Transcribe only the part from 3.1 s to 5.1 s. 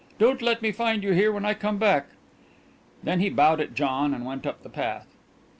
he bowed at John and went up the path.